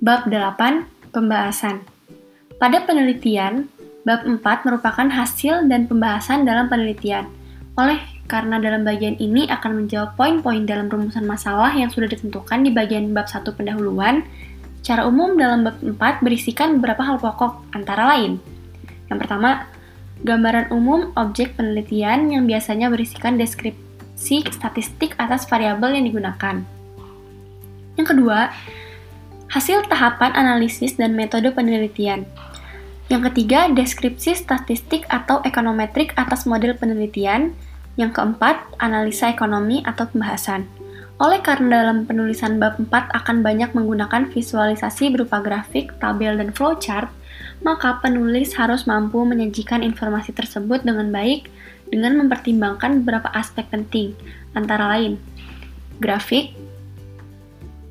[0.00, 1.12] Bab 8.
[1.12, 1.84] Pembahasan
[2.56, 3.68] Pada penelitian,
[4.08, 7.28] bab 4 merupakan hasil dan pembahasan dalam penelitian.
[7.76, 12.72] Oleh karena dalam bagian ini akan menjawab poin-poin dalam rumusan masalah yang sudah ditentukan di
[12.72, 14.24] bagian bab 1 pendahuluan,
[14.80, 18.40] secara umum dalam bab 4 berisikan beberapa hal pokok, antara lain.
[19.12, 19.68] Yang pertama,
[20.24, 26.64] gambaran umum objek penelitian yang biasanya berisikan deskripsi statistik atas variabel yang digunakan.
[28.00, 28.48] Yang kedua,
[29.50, 32.24] hasil tahapan analisis dan metode penelitian.
[33.10, 37.58] Yang ketiga, deskripsi statistik atau ekonometrik atas model penelitian.
[37.98, 40.70] Yang keempat, analisa ekonomi atau pembahasan.
[41.20, 47.12] Oleh karena dalam penulisan bab 4 akan banyak menggunakan visualisasi berupa grafik, tabel, dan flowchart,
[47.60, 51.52] maka penulis harus mampu menyajikan informasi tersebut dengan baik
[51.90, 54.14] dengan mempertimbangkan beberapa aspek penting,
[54.54, 55.20] antara lain
[56.00, 56.56] grafik,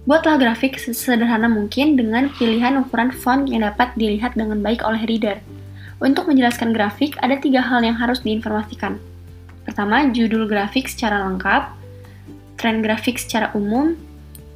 [0.09, 5.37] Buatlah grafik sesederhana mungkin dengan pilihan ukuran font yang dapat dilihat dengan baik oleh reader.
[6.01, 8.97] Untuk menjelaskan grafik, ada tiga hal yang harus diinformasikan.
[9.69, 11.77] Pertama, judul grafik secara lengkap,
[12.57, 13.93] tren grafik secara umum,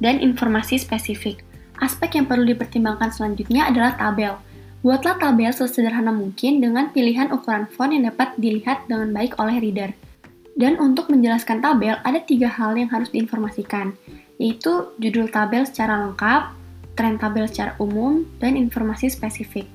[0.02, 1.46] dan informasi spesifik.
[1.78, 4.34] Aspek yang perlu dipertimbangkan selanjutnya adalah tabel.
[4.82, 9.94] Buatlah tabel sesederhana mungkin dengan pilihan ukuran font yang dapat dilihat dengan baik oleh reader.
[10.58, 13.94] Dan untuk menjelaskan tabel, ada tiga hal yang harus diinformasikan
[14.38, 16.54] yaitu judul tabel secara lengkap,
[16.98, 19.66] tren tabel secara umum, dan informasi spesifik.